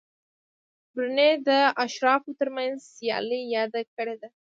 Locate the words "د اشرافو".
1.47-2.31